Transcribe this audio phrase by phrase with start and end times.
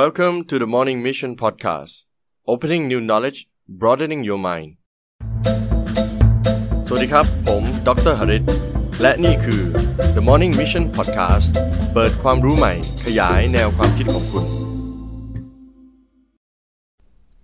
[0.00, 1.94] Welcome to the Morning Mission Podcast
[2.52, 3.38] Opening new knowledge
[3.80, 4.70] broadening your mind
[6.86, 8.44] สวัสดีครับ ผมดรหริต
[9.00, 9.62] และนี่คือ
[10.16, 11.48] The Morning Mission Podcast
[11.94, 12.74] เปิดความรู้ใหม่
[13.04, 14.44] ขยายแนวความคิดของคุณ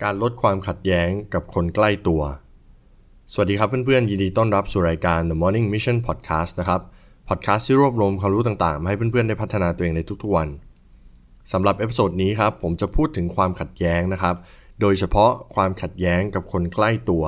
[0.02, 2.22] การลดความขัดแย้งกับคนใกล้ตัว
[3.32, 6.80] สวัสดีครับเพื่อนๆ ยินดีต้อนรับสู่รายการ The Morning Mission Podcast นะครับ
[7.28, 10.50] พอดแคสต์ที่รวบรวมความรู้ต่างๆ มาให้เพื่อนๆ ได้พัฒนาตัวเองในทุกๆวัน
[11.52, 14.36] สำหรับเอพิโซดนี้ครับผมจะพูดถึงความขัดแย้งนะครับ
[14.80, 17.24] โดยเฉพาะความขัดแย้งกับคนใกล้ตัว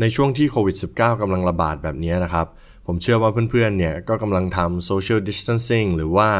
[0.00, 2.46] ในช่วงที่โควิด -19 กำลังระบาดแบบนี้นะครับ
[2.86, 6.30] ผมเชื่อว่าเพื่อนๆเนี่ยก็กำลังทำ social distancing หรือว่า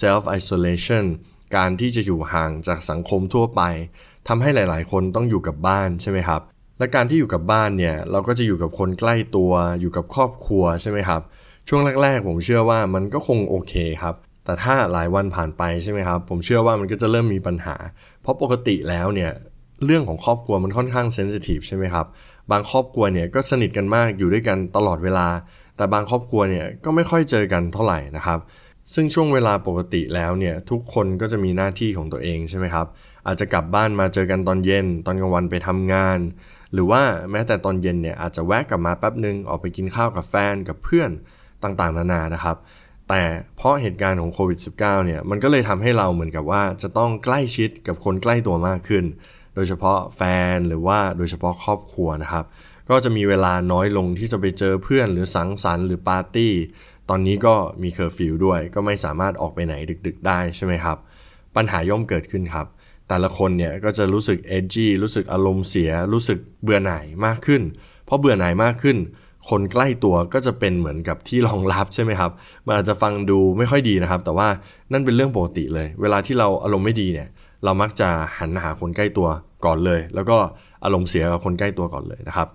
[0.00, 1.04] self isolation
[1.56, 3.62] การที่จะอยู่ห่างจากสังคมทั่วไป
[4.28, 6.40] ทำให้หลายๆ คนต้องอยู่กับบ้านใช่ไหมครับ
[6.78, 11.22] และการที่อยู่กับบ้านเนี่ยเราก็จะอยู่กับคนใกล้ตัว อยู่กับครอบครัวใช่ไหมครับ
[11.68, 14.14] ช่วงแรก ๆ ผมเชื่อว่ามันก็คงโอเคครับ
[14.48, 17.76] แต่ถ้าหลายวันผ่านไปใช่ไหมครับ ผมเชื่อว่ามันก็จะเริ่มมีปัญหา
[18.22, 19.30] เพราะปกติแล้วเนี่ย
[19.84, 22.06] เรื่องของครอบครัวมันค่อนข้างเซนซิทีฟใช่ไหมครับ
[22.50, 25.28] บางครอบครัวเนี่ยก็สนิทกันมากอยู่ด้วยกันตลอดเวลา
[25.76, 28.38] แต่บางครอบครัวเนี่ยก็ไม่ค่อยเจอกันเท่าไหร่นะครับ
[28.94, 32.86] ซึ่งช่วงเวลาปกติแล้วเนี่ยทุกคนก็จะมีหน้าที่ของตัวเองใช่ไหมครับ
[33.26, 36.18] อาจจะกลับบ้านมาเจอกันตอนเย็น ตอนกลางวันไปทำงาน
[36.72, 41.10] หรือว่าแม้แต่ตอนเย็นเนี่ยอาจจะแวะกลับมาแป๊บนึงออกไปกินข้าวกับแฟนกับเพื่อน
[41.62, 42.56] ต่างๆ นานานะครับ
[43.08, 43.22] แต่
[43.56, 49.04] เพราะเหตุการณ์ของโควิด -19 เนี่ยมันก็เลยทำให้เราเหมือนกับว่าจะต้องใกล้ชิดกับคนใกล้ตัวมากขึ้น
[49.54, 50.22] โดยเฉพาะแฟ
[50.54, 52.44] นหรือว่าโดยเฉพาะครอบครัวนะครับ
[52.90, 56.52] ก็จะมีเวลาน้อยลงที่จะไปเจอเพื่อนหรือสังสรรค์หรือปาร์ตี้
[57.08, 59.74] ตอนนี้ก็มีเคอร์ฟิวด้วย ก็ไม่สามารถออกไปไหน
[60.06, 60.96] ดึกๆ ได้ใช่ไหมครับ
[61.56, 62.66] ปัญหาย่อมเกิดขึ้นครับ
[63.08, 67.62] แต่ละคนเนี่ยก็จะรู้สึกเอจจี้รู้สึกอารมณ์เสีย รู้สึกเบื่อหน่ายมากขึ้น
[68.04, 68.96] เพราะเบื่อหน่ายมากขึ้น
[69.50, 72.30] คนใกล้ตัวก็จะเป็นเหมือนกับที่รองรับใช่ไหมครับ
[72.66, 74.48] มันอาจจะฟังดูไม่ค่อยดีนะครับ แต่ว่า
[74.92, 77.28] นั่นเป็นเรื่องปกติเลย เวลาที่เราอารมณ์ไม่ดีเนี่ย
[77.64, 79.28] เรามักจะหันหาคนใกล้ตัว
[79.64, 80.36] ก่อนเลย แล้วก็
[80.84, 82.48] อารมณ์เสียกับคนใกล้ตัวก่อนเลยนะครับ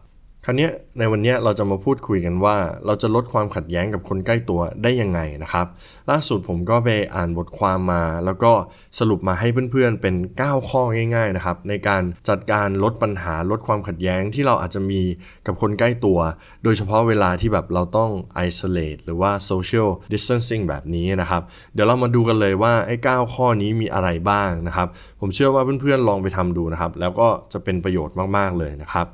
[0.46, 5.68] คราวนี้ในวันนี้เราจะมาพูดคุยกันว่า เราจะลดความขัดแย้งกับคนใกล้ตัวได้ยังไงนะครับ
[6.10, 8.52] ล่าสุดผมก็ไปอ่านบทความมา แล้วก็
[9.00, 10.82] สรุปมาให้เพื่อนๆเป็น 9 ข้อ
[11.16, 15.02] ง่าย ๆนะครับ ในการจัดการลดปัญหาลดความขัดแย้งที่เราอาจจะมี
[15.48, 16.20] กับคนใกล้ตัว
[16.64, 18.12] โดยเฉพาะเวลาที่แบบเราต้อง
[18.48, 21.42] isolate หรือว่า social distancing แบบนี้นะครับ
[21.74, 24.88] เดี๋ยวเรามาดูกันเลยว่าไอ้9ข้อนี้มีอะไรบ้างนะครับ
[25.20, 29.08] ผมเชื่อว่าเพื่อนๆลองไปทำดูนะครับแล้วก็จะเป็นประโยชน์มากๆเลยนะครับ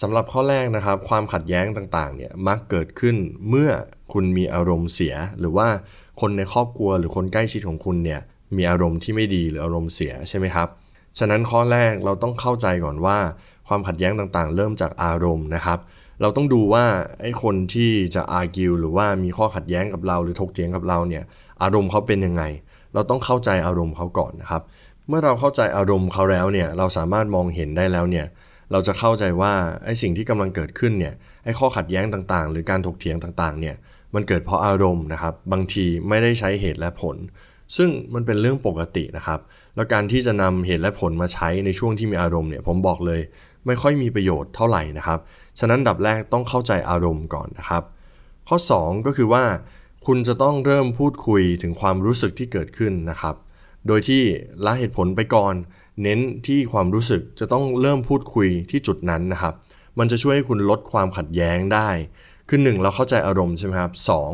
[0.00, 3.16] สำหรับข้อแรกนะครับ ความขัดแย้งต่างๆเนี่ยมักเกิดขึ้น
[3.48, 3.70] เมื่อ
[4.12, 5.68] คุณมีอารมณ์เสีย หรือว่า
[6.20, 8.20] คนในครอบครัวหรือคนใกล้ชิดของคุณเนี่ย
[8.56, 10.68] มีอารมณ์ที่ไม่ดีหรืออารมณ์เสียใช่ไหมครับ
[11.18, 13.18] ฉะนั้นข้อแรกเราต้องเข้าใจก่อนว่า
[13.68, 15.78] ความขัดแย้งต่างๆ เริ่มจากอารมณ์นะครับ
[16.20, 16.84] เราต้องดูว่า
[17.20, 21.22] ไอ้คนที่จะอาร์กิวหรือว่ามีข้อขัดแย้งกับเรา หรือถกเถียงกับเราเนี่ย
[21.62, 22.42] อารมณ์เขาเป็นยังไง
[22.94, 24.62] เราต้องเข้าใจอารมณ์เขาก่อนนะครับ
[25.08, 28.26] เมื่อเราเข้าใจอารมณ์เขาแล้วเนี่ยเราสามารถมองเห็นได้แล้วเนี่ย
[28.72, 29.52] เราจะเข้าใจว่า
[29.84, 33.76] ไอ้สิ่งที่กำลังเกิดขึ้นเนี่ยไอ้ข้อขัดแย้งต่างๆ หรือการถกเถียงต่างๆเนี่ย
[34.14, 37.16] มันเกิดเพราะอารมณ์นะครับ บางทีไม่ได้ใช้เหตุและผล
[37.76, 39.40] ซึ่งมันเป็นเรื่องปกตินะครับ
[39.76, 43.20] แล้วการที่จะนำเหตุและผลมาใช้ในช่วงที่มีอารมณ์เนี่ยผมบอกเลย
[43.66, 45.18] ไม่ค่อยมีประโยชน์เท่าไหร่นะครับ
[45.58, 47.82] ฉะนั้นดับแรกต้องเข้าใจอารมณ์ก่อนนะครับ
[48.48, 49.44] ข้อ 2 ก็คือว่า
[50.06, 53.34] คุณจะต้องเริ่มพูดคุยถึงความรู้สึกที่เกิดขึ้นนะครับ
[53.86, 54.22] โดยที่
[54.64, 55.54] ละเหตุผลไปก่อน
[56.02, 59.54] เน้นที่ความรู้สึกจะต้องเริ่มพูดคุยที่จุดนั้นนะครับ
[59.98, 61.88] มันจะช่วยให้คุณลดความขัดแย้งได้
[62.48, 64.30] คือหนึ่งเราเข้าใจอารมณ์ใช่ไหมครับสอง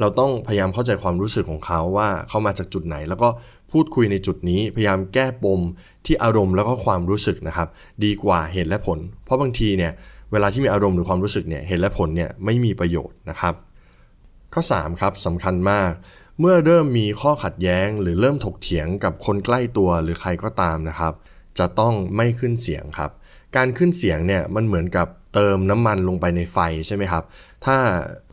[0.00, 3.28] เราต้องพยายามเข้าใจความรู้สึกของเขาว่าเขามาจากจุดไหน แล้วก็
[3.72, 5.60] พูดคุยในจุดนี้พยายามแก้ปม
[6.06, 7.68] ที่อารมณ์แล้วก็ความรู้สึกนะครับ
[8.04, 9.92] ดีกว่าเหตุและผล เพราะบางทีเนี่ย
[10.32, 13.54] เวลาที่มีอารมณ์หรือความรู้สึกเนี่ยเหตุและผลเนี่ยไม่มีประโยชน์นะครับ
[14.54, 15.90] ข้อ3ครับสำคัญมาก
[16.40, 21.14] เมื่อเริ่มมีข้อขัดแย้ง หรือเริ่มถกเถียงกับคนใกล้ตัวหรือใครก็ตามนะครับ
[21.58, 23.10] จะต้องไม่ขึ้นเสียงครับ
[23.56, 27.24] การขึ้นเสียงเนี่ยมันเหมือนกับเติมน้ำมันลงไปในไฟใช่ไหมครับ
[27.64, 27.76] ถ้า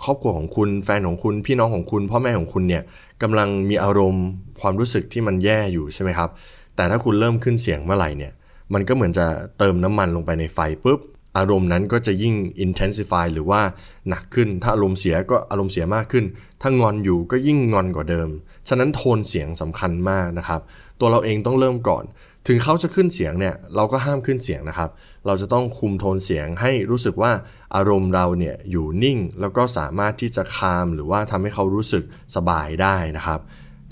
[0.03, 2.84] ครอบครัวของคุณแฟนของคุณพี่น้องของคุณ พ่อแม่ของคุณเนี่ย
[3.22, 4.25] กำลังมีอารมณ์
[4.62, 6.30] ความรู้สึกที่มันแย่อยู่ใช่ไหมครับ
[6.75, 8.32] แต่ถ้าคุณเริ่มขึ้นเสียงเมื่อไหร่เนี่ย
[8.73, 9.26] มันก็เหมือนจะ
[9.58, 10.99] เติมน้ำมันลงไปในไฟปุ๊บ
[11.38, 12.35] อารมณ์นั้นก็จะยิ่ง
[12.66, 13.62] intensify หรือว่า
[14.09, 16.26] หนักขึ้น ถ้าอารมณ์เสียก็อารมณ์เสียมากขึ้น
[16.62, 18.30] ถ้างอนอยู่ก็ยิ่งงอนกว่าเดิม
[18.68, 20.62] ฉะนั้นโทนเสียงสำคัญมากนะครับ
[21.00, 22.06] ตัวเราเองต้องเริ่มก่อน
[22.47, 24.90] ถึงเขาจะขึ้นเสียงเนี่ยเราก็ห้ามขึ้นเสียงนะครับ
[25.26, 27.32] เราจะต้องคุมโทนเสียงให้รู้สึกว่า
[27.76, 32.03] อารมณ์เราเนี่ยอยู่นิ่ง แล้วก็สามารถที่จะคามหรือว่าทำให้เขารู้สึก
[32.35, 33.40] สบายได้นะครับ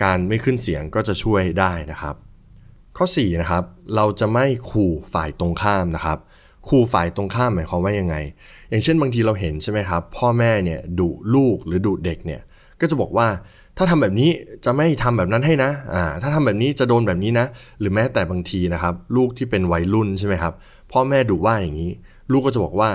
[0.03, 2.15] การไม่ขึ้นเสียงก็จะช่วยได้นะครับ
[2.97, 3.63] ข้อ4นะครับ
[3.95, 6.19] เราจะไม่ขู่ฝ่ายตรงข้ามนะครับ
[6.67, 8.15] ขู่ฝ่ายตรงข้ามหมายความว่ายังไง
[8.69, 12.41] อย่างเช่นบางทีเราเห็นใช่ไหมครับ พ่อแม่เนี่ยดุลูกหรือดุเด็กเนี่ย
[12.79, 13.27] ก็จะบอกว่า
[13.77, 14.29] ถ้าทำแบบนี้
[14.65, 17.45] จะไม่ทำแบบนั้นให้นะอ่าถ้าทำแบบนี้จะโดนแบบนี้นะ
[17.79, 20.53] หรือแม้แต่บางทีนะครับ ลูกที่เป็นวัยรุ่นใช่ไหมครับ
[20.91, 21.91] พ่อแม่ดุว่าอย่างนี้
[22.31, 22.89] ลูกก็จะบอกว่า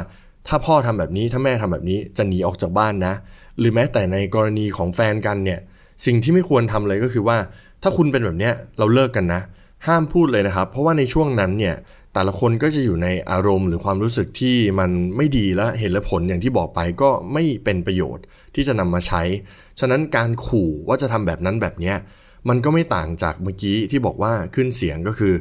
[0.49, 3.15] ถ้าพ่อทำแบบนี้ถ้าแม่ทำแบบนี้จะหนีออกจากบ้านนะ
[3.59, 5.61] หรือแม้แต่ในกรณีของแฟนกันเนี่ย
[6.07, 7.39] สิ่งที่ไม่ควรทำเลยก็คือว่า
[7.83, 9.43] ถ้าคุณเป็นแบบเนี้ยเราเลิกกันนะ
[9.87, 11.75] ห้ามพูดเลยนะครับ เพราะว่าในช่วงนั้นเนี่ย
[12.17, 18.25] แต่ละคนก็จะอยู่ในอารมณ์หรือความรู้สึกที่มันไม่ดีและเห็นและผลอย่างที่บอกไปก็ไม่เป็นประโยชน์
[18.55, 19.23] ที่จะนำมาใช้
[19.81, 21.95] ฉะนั้นการขู่ว่าจะทำแบบนั้นแบบนี้
[22.49, 25.35] มันก็ไม่ต่างจากเมื่อกี้ที่บอกว่าขึ้นเสียงก็คือ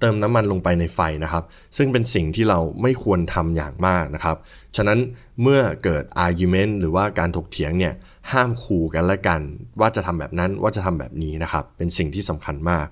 [0.00, 1.44] เติมน้ำมันลงไปในไฟนะครับ
[1.76, 4.36] ซึ่งเป็นสิ่งที่เราไม่ควรทำอย่างมากนะครับ
[4.76, 4.98] ฉะนั้น
[5.42, 7.94] เมื่อเกิด argument หรือว่าการถกเถียงเนี่ย
[8.32, 9.40] ห้ามขู่กันและกัน
[9.80, 12.86] ว่าจะทำแบบนั้นว่าจะทำแบบนี้นะครับ เป็นสิ่งที่สำคัญมาก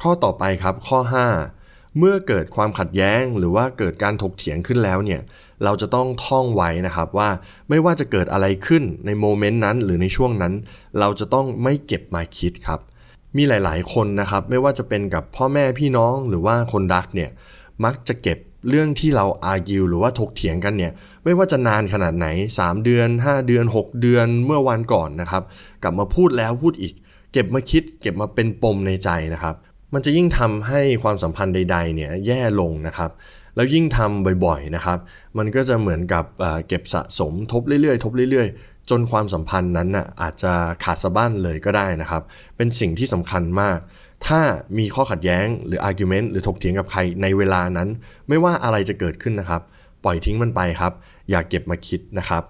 [0.00, 1.65] ข้อต่อไปครับข้อ 5
[1.98, 5.20] เมื่อเกิดความขัดแย้งหรือว่าเกิดการถกเถียงขึ้นแล้วเนี่ย
[5.64, 7.30] เราจะต้องท่องไว้นะครับว่า
[7.68, 10.52] ไม่ว่าจะเกิดอะไรขึ้นในโมเมนต์นั้นหรือในช่วงนั้น
[10.98, 12.80] เราจะต้องไม่เก็บมาคิดครับ
[13.36, 17.30] มีหลาย ๆ คนนะครับ ไม่ว่าจะเป็นกับพ่อแม่พี่น้องหรือว่าคนรักเนี่ย
[17.84, 18.38] มักจะเก็บ
[18.68, 20.92] เรื่องที่เราอาร์กิวหรือว่าถกเถียงกันเนี่ย
[21.24, 22.26] ไม่ว่าจะนานขนาดไหน
[22.60, 25.42] 3 เดือน 5 เดือน 6 เดือนเมื่อวันก่อนนะครับ
[25.82, 26.94] กลับมาพูดแล้วพูดอีก
[27.32, 29.54] เก็บมาคิด เก็บมาเป็นปมในใจนะครับ
[29.94, 33.10] มันจะยิ่งทำให้ความสัมพันธ์ใด ๆ เนี่ยแย่ลงนะครับ
[33.56, 34.98] แล้วยิ่งทำบ่อยๆนะครับ
[35.38, 36.24] มันก็จะเหมือนกับ
[36.68, 40.52] เก็บสะสมทบเรื่อยๆ ทบเรื่อยๆ จนความสัมพันธ์นั้นน่ะอาจจะ
[40.84, 42.22] ขาดสะบั้นเลยก็ได้นะครับ
[42.56, 43.78] เป็นสิ่งที่สำคัญมาก
[44.26, 44.40] ถ้า
[44.78, 47.88] มีข้อขัดแย้งหรือ argument หรือถกเถียงกับใครในเวลานั้น
[48.28, 49.62] ไม่ว่าอะไรจะเกิดขึ้นนะครับ
[50.04, 50.92] ปล่อยทิ้งมันไปครับ
[51.30, 52.44] อย่าเก็บมาคิดนะครับ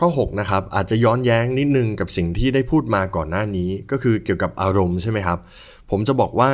[0.00, 5.38] ข้อ6นะครับอาจจะย้อนแย้งนิดนึงกับสิ่งที่ได้พูดมาก่อนหน้านี้ ก็คือเกี่ยวกับอารมณ์ใช่ไหมครับ
[5.94, 6.50] ผมจะบอกว่า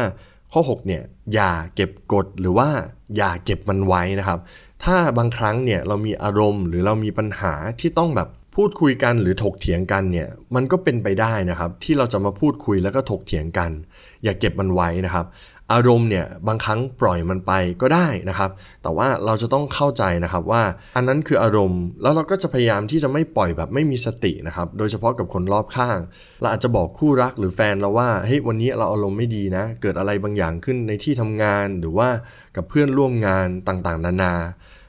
[0.53, 1.03] ข้อ6เนี่ย
[1.35, 2.69] อย่าเก็บกดหรือว่า
[3.17, 4.39] อย่าเก็บมันไว้นะครับ
[4.85, 13.71] ถ้าบางครั้งเนี่ยเรามีอารมณ์ หรือเรามีปัญหาที่ต้องแบบพูดคุยกันหรือถกเถียงกันเนี่ยมันก็เป็นไปได้นะครับ ที่เราจะมาพูดคุยแล้วก็ถกเถียงกัน
[14.25, 15.27] อย่าเก็บมันไว้นะครับ
[15.73, 18.51] อารมณ์เนี่ยบางครั้งปล่อยมันไปก็ได้นะครับ
[18.83, 20.63] แต่ว่าเราจะต้องเข้าใจนะครับว่า
[20.97, 25.99] อันนั้นคืออารมณ์ แล้วเราก็จะพยายามที่จะไม่ปล่อยแบบไม่มีสตินะครับ โดยเฉพาะกับคนรอบข้าง
[26.41, 32.09] เราอาจจะบอกคู่รักหรือแฟนเราว่าเฮ้ยวันนี้เราอารมณ์ไม่ดีนะ เกิดอะไรบางอย่างขึ้นในที่ทำงานหรือว่า
[32.57, 34.35] กับเพื่อนร่วมงานต่างๆ นานา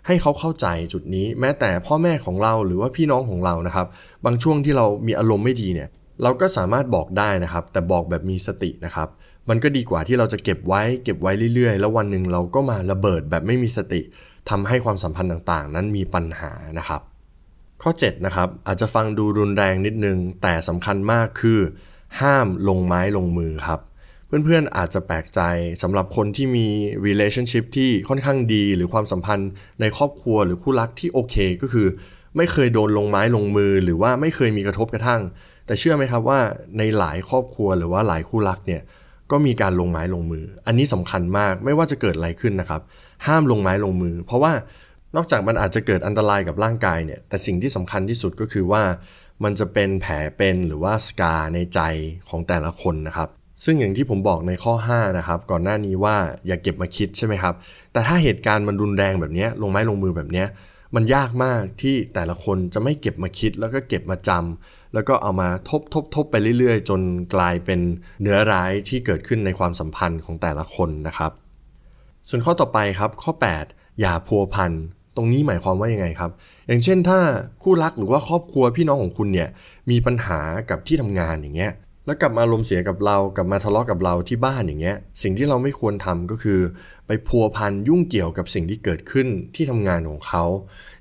[0.08, 3.88] ให้เขาเข้าใจจุดนี้ แม้แต่พ่อแม่ของเราหรือว่าพี่น้องของเรานะครับ
[4.26, 5.90] บางช่วงที่เรามีอารมณ์ไม่ดีเนี่ย
[6.24, 9.08] เราก็สามารถบอกได้นะครับ แต่บอกแบบมีสตินะครับ
[9.50, 14.02] มันก็ดีกว่าที่เราจะเก็บไว้เก็บไว้เรื่อยๆ แล้ววันหนึ่งเราก็มาระเบิดแบบไม่มีสติ
[14.50, 17.02] ทำให้ความสัมพันธ์ต่างๆ นั้นมีปัญหานะครับ
[17.82, 21.60] ข้อ 7 นะครับ อาจจะฟังดูรุนแรงนิดนึง แต่สำคัญมากคือ
[22.22, 23.80] ห้ามลงไม้ลงมือครับ
[24.46, 25.42] เพื่อนๆอาจจะแปลกใจ
[25.82, 26.68] สำหรับคนที่มี
[27.08, 29.50] relationship ที่ค่อนข้างดี หรือความสัมพันธ์
[29.82, 31.88] ในครอบครัวหรือคู่รักที่โอเค ก็คือ
[32.38, 35.22] ไม่เคยโดนลงไม้ลงมือ หรือว่าไม่เคยมีกระทบกระทั่ง
[35.66, 36.40] แต่เชื่อไหมครับว่า
[36.78, 38.82] ในหลายครอบครัวหรือว่าหลายคู่รักเนี่ย
[39.32, 42.82] ก็มีการลงไม้ลงมือ อันนี้สำคัญมากไม่ว่าจะเกิดอะไรขึ้นนะครับ
[43.28, 44.54] ห้ามลงไม้ลงมือ เพราะว่า
[45.16, 48.84] นอกจากมันอาจจะเกิดอันตรายกับร่างกายเนี่ยแต่สิ่งที่สำคัญที่สุดก็คือว่า
[49.44, 51.80] มันจะเป็นแผลเป็นหรือว่าสกาในใจ
[52.30, 53.30] ของแต่ละคนนะครับ
[53.64, 56.16] ซึ่งอย่างที่ผมบอกในข้อ 5 นะครับ ก่อนหน้านี้ว่า
[56.48, 57.56] อย่าเก็บมาคิดใช่ไหมครับ
[57.94, 60.44] แต่ถ้าเหตุการณ์มันรุนแรงแบบนี้ลงไม้ลงมือแบบนี้
[60.96, 67.02] มันยากมากที่แต่ละคนจะไม่เก็บมาคิดแล้วก็เก็บมาจำแล้วก็เอามาทบทบทบไปเรื่อยๆ จน
[67.36, 67.80] กลายเป็น
[68.22, 71.32] เนื้อร้ายที่เกิดขึ้นในความสัมพันธ์ของแต่ละคนนะครับ
[72.30, 73.32] ส่วนข้อต่อไปครับข้อ
[73.66, 74.72] 8 อย่าพัวพัน
[75.16, 76.32] ตรงนี้หมายความว่ายังไงครับ
[76.68, 77.20] อย่างเช่นถ้า
[77.64, 79.50] คู่รักหรือว่าครอบครัวพี่น้องของคุณเนี่ย
[79.90, 81.74] มีปัญหากับที่ทำงานอย่างเงี้ย
[82.10, 86.60] แล้วกลับมาลมณ์เสียกับเรากลับมาทะเลาะกับเราที่บ้านอย่างเงี้ย สิ่งที่เราไม่ควรทำก็คือ
[87.08, 90.44] ไปพัวพันยุ่งเกี่ยวกับสิ่งที่เกิดขึ้นที่ทำงานของเขา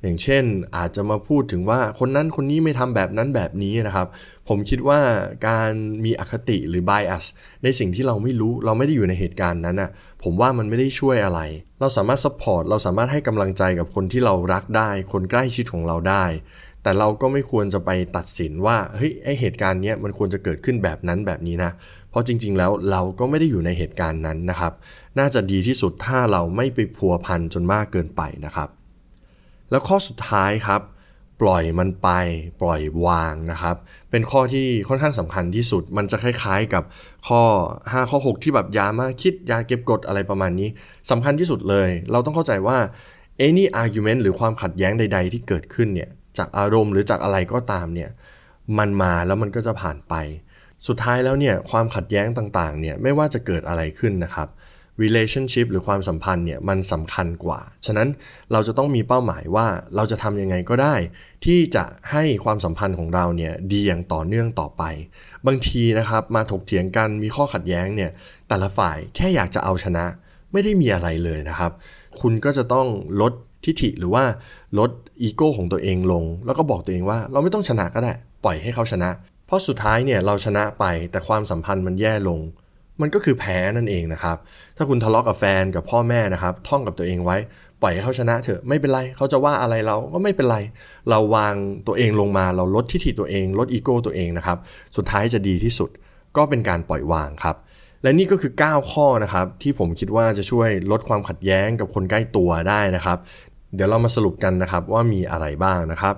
[0.03, 0.45] อย่างเช่น
[0.77, 4.07] อาจจะมาพูดถึงว่าคนนั้นคนนี้ไม่ทำแบบนั้นแบบนี้นะครับ
[4.49, 5.01] ผมคิดว่า
[5.49, 5.71] การ
[6.05, 7.25] มีอคติหรือ bias
[7.63, 9.91] ในสิ่งที่เราไม่รู้เราไม่ได้อยู่ในเหตุการณ์นั้นอะ
[10.25, 11.41] ผมว่ามันไม่ได้ช่วยอะไร
[11.81, 16.25] เราสามารถ support เราสามารถให้กำลังใจกับคนที่เรารักได้ คนใกล้ชิดของเราได้
[16.89, 21.71] แต่เราก็ไม่ควรจะไปตัดสินว่าเฮ้ยไอเหตุการณ์นี้มันควรจะเกิดขึ้นแบบนั้นแบบนี้นะ
[22.11, 24.73] เพราะจริง ๆ แล้วเราก็ไม่ได้อยู่ในเหตุการณ์นั้นนะครับ
[25.19, 28.69] น่าจะดีที่สุดถ้าเราไม่ไปพัวพันจนมากเกินไปนะครับ
[29.71, 30.81] แล้วข้อสุดท้ายครับ
[31.43, 32.09] ปล่อยมันไป
[32.61, 33.77] ปล่อยวางนะครับ
[34.11, 36.83] เป็นข้อที่ค่อนข้างสำคัญที่สุด มันจะคล้ายๆกับ
[37.29, 37.43] ข้อ
[37.83, 40.69] 5 ข้อ 6 ที่แบบยามาคิดยาเก็บกดอะไรประมาณนี้
[41.11, 42.79] สำคัญที่สุดเลย เราต้องเข้าใจว่า
[43.47, 48.11] any argument หรือความขัดแย้งใด ๆ ที่เกิดขึ้นเนี่ย จากอารมณ์หรือจากอะไรก็ตามเนี่ย
[48.79, 50.15] มันมาแล้วมันก็จะผ่านไป
[50.87, 54.49] สุดท้ายแล้วเนี่ยความขัดแย้งต่างๆเนี่ยไม่ว่าจะเกิดอะไรขึ้นนะครับ
[55.03, 58.09] relationship หรือความสัมพันธ์เนี่ยมันสำคัญกว่า ฉะนั้น
[58.53, 59.67] เราจะต้องมีเป้าหมายว่า
[59.97, 60.95] เราจะทำยังไงก็ได้
[61.45, 64.83] ที่จะให้ความสัมพันธ์ของเราเนี่ยดีอย่างต่อเนื่องต่อไป
[65.47, 68.11] บางทีนะครับมาถกเถียงกันมีข้อขัดแย้งเนี่ย
[68.49, 70.05] แต่ละฝ่ายแค่อยากจะเอาชนะ
[70.53, 71.73] ไม่ได้มีอะไรเลยนะครับ
[72.21, 72.87] คุณก็จะต้อง
[73.21, 73.33] ลด
[73.65, 74.25] ทิฐิหรือว่า
[74.79, 74.91] ลด
[75.23, 78.13] อีโก้ของตัวเองลง แล้วก็บอกตัวเองว่าเราไม่ต้องชนะก็ได้
[78.45, 79.11] ปล่อยให้เขาชนะ
[79.47, 82.41] เพราะสุดท้ายเนี่ยเราชนะไปแต่ความสัมพันธ์มันแย่ลง
[83.01, 84.37] มันก็คือแพ้นั่นเองนะครับ
[84.77, 87.37] ถ้าคุณทะเลาะกับแฟนกับพ่อแม่นะครับ ท่องกับตัวเองไว้
[87.83, 90.59] ปล่อยให้เขาชนะเถอะไม่เป็นไรเขาจะว่าอะไรเราก็ไม่เป็นไร
[91.11, 91.55] เราวาง
[91.87, 94.59] ตัวเองลงมาเราลดทิฐิตัวเอง ลดอีโก้ตัวเองนะครับ
[94.97, 95.91] สุดท้ายจะดีที่สุด
[96.37, 97.57] ก็เป็นการปล่อยวางครับ
[98.03, 103.19] และนี่ก็คือ 9 ข้อนะครับที่ผมคิดว่าจะช่วยลดความขัดแย้งกับคนใกล้ตัวได้นะครับ
[103.75, 106.15] เดี๋ยวเรามาสรุปกันนะครับว่ามีอะไรบ้างนะครับ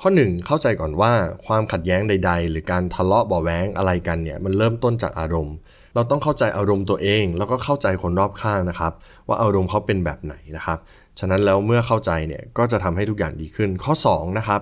[0.00, 1.12] ข้อ 1 เข้าใจก่อนว่า
[1.46, 5.54] ความขัดแย้งใด ๆ หรือการทะเลาะเบาแหวงอะไรกันเนี่ยมันเริ่มต้นจากอารมณ์
[5.94, 8.92] เราต้องเข้าใจอารมณ์ตัวเอง แล้วก็เข้าใจคนรอบข้างนะครับ
[9.28, 10.78] ว่าอารมณ์เขาเป็นแบบไหนนะครับ
[11.18, 14.60] ฉะนั้นแล้วเมื่อเข้าใจเนี่ยก็จะทำให้ทุกอย่างดีขึ้น ข้อ 2 นะครับ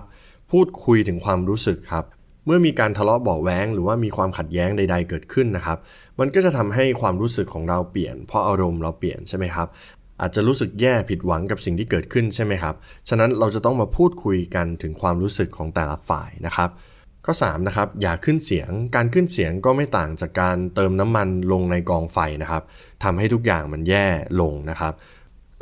[0.50, 2.04] พูดคุยถึงความรู้สึกครับ
[2.46, 5.78] เมื่อมีการทะเลาะเบาแว้งหรือว่ามีความขัดแย้งใด ๆ เกิดขึ้นนะครับ
[6.18, 9.68] มันก็จะทำให้ความรู้สึกของเราเปลี่ยน เพราะอารมณ์เราเปลี่ยนใช่ไหมครับ
[10.20, 12.74] อาจจะรู้สึกแย่ผิดหวังกับสิ่งที่เกิดขึ้นใช่ไหมครับ
[13.08, 16.70] ฉะนั้นเราจะต้องมาพูดคุยกันถึงความรู้สึกของแต่ละฝ่ายนะครับ
[17.24, 22.62] ข้อ3นะครับอย่าขึ้นเสียงการขึ้นเสียงก็ไม่ต่างจากการเติมน้ำมันลงในกองไฟนะครับ
[23.04, 24.06] ทำให้ทุกอย่างมันแย่
[24.40, 24.92] ลงนะครับ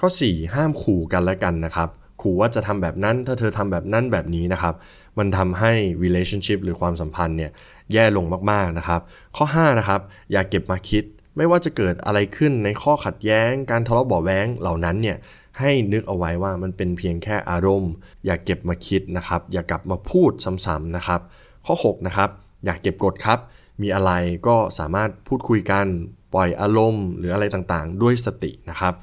[0.00, 1.88] ข้อ 4 ห้ามขู่กันและกันนะครับ
[2.22, 4.74] ขู่ว่าจะทำแบบนั้นถ้าเธอทำแบบนั้นแบบนี้นะครับ
[5.18, 5.72] มันทำให้
[6.04, 7.50] relationship หรือความสัมพันธ์เนี่ย
[7.92, 9.00] แย่ลงมากๆนะครับ
[9.36, 10.00] ข้อ 5 นะครับ
[10.32, 11.04] อย่าเก็บมาคิด
[11.38, 15.16] ไม่ว่าจะเกิดอะไรขึ้นในข้อขัดแย้ง การทะเลาะเบาแว้งเหล่านั้นเนี่ย
[15.58, 17.92] ให้นึกเอาไว้ว่ามันเป็นเพียงแค่อารมณ์
[18.26, 20.32] อย่าเก็บมาคิดนะครับ อย่ากลับมาพูด
[20.66, 21.20] ซ้ำๆนะครับ
[21.66, 22.30] ข้อ6นะครับ
[22.64, 23.38] อยากเก็บกดครับ
[23.82, 24.12] มีอะไร
[24.46, 25.86] ก็สามารถพูดคุยกัน
[26.34, 28.94] ปล่อยอารมณ์ หรืออะไรต่างๆ ด้วยสตินะครับ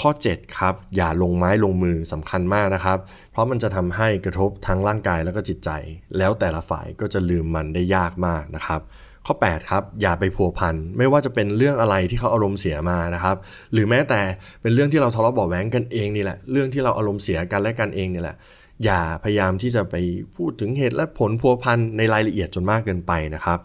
[0.00, 2.98] ข้อ 7 ครับ อย่าลงไม้ลงมือสำคัญมากนะครับ
[3.32, 5.70] เพราะมันจะทำให้กระทบทั้งร่างกายแล้วก็จิตใจ
[6.18, 8.80] แล้วแต่ละฝ่ายก็จะลืมมันได้ยากมากนะครับ
[9.26, 13.36] ข้อ 8 ครับ อย่าไปพัวพัน ไม่ว่าจะเป็นเรื่องอะไรที่เขาอารมณ์เสียมานะครับ
[13.72, 14.20] หรือแม้แต่
[14.62, 18.36] เป็นเรื่องที่เราทะเลาะเบาแหวงกันเองนี่แหละ เรื่องที่เราอารมณ์เสียกันและกันเองนี่แหละ
[18.84, 19.94] อย่าพยายามที่จะไป
[20.36, 23.58] พูดถึงเหตุและผลพัวพันในรายละเอียดจนมากเกินไปนะครับ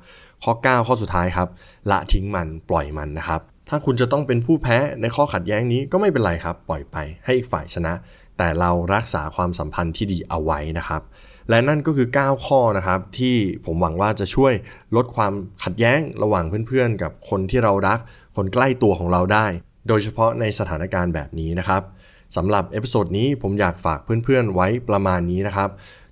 [0.44, 1.50] ข้อ 9 ข้อสุดท้ายครับ
[1.92, 7.94] ละทิ้งมันปล่อยมันนะครับ ถ้าคุณจะต้องเป็นผู้แพ้ในข้อขัดแย้งนี้ก็ไม่เป็นไรครับ ปล่อยไปให้อีกฝ่ายชนะ
[8.38, 11.02] แต่เรารักษาความสัมพันธ์ที่ดีเอาไว้นะครับ
[11.50, 13.36] และนั่นก็คือ 9 ข้อนะครับ ที่
[13.66, 14.54] ผมหวังว่าจะช่วย
[14.96, 15.34] ลดความ
[15.64, 18.00] ขัดแย้งระหว่างเพื่อนๆ กับคนที่เรารัก
[18.36, 19.46] คนใกล้ตัวของเราได้
[19.88, 21.82] โดยเฉพาะในสถานการณ์แบบนี้นะครับ
[22.36, 25.70] สำหรับ episode นี้ผมอยากฝากเพื่อนๆ ไว้ประมาณนี้นะครับ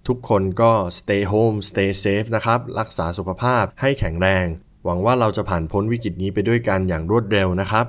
[0.07, 4.45] ทุกคนก็ stay home stay safe นะครับ รักษาสุขภาพให้แข็งแรง
[4.85, 7.85] หวังว่าเราจะผ่านพ้นวิกฤตนี้ไปด้วยกันอย่างรวดเร็วนะครับ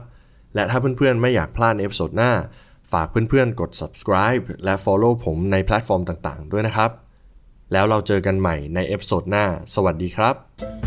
[0.54, 2.32] และถ้าเพื่อนๆ ไม่อยากพลาด episode หน้า
[2.92, 6.90] ฝากเพื่อนๆ กด subscribe และ follow ผมในแพลตฟอร์มต่างๆ ด้วยนะครับ
[7.74, 10.83] แล้วเราเจอกันใหม่ใน episode หน้า สวัสดีครับ